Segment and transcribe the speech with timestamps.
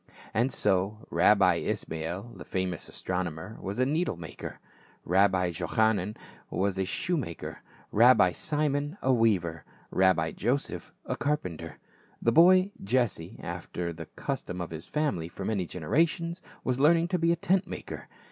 [0.33, 4.59] And so Rabbi Ismael, the famous astronomer, was a needle maker;
[5.05, 6.17] Rabbi Jochanan
[6.49, 11.77] was a shoe maker, Rabbi Simon a weaver, Rabbi Joseph a carpenter.
[12.19, 17.19] The boy, Jesse, after the custom of his family for many generations, was learning to
[17.19, 18.07] be a tent maker.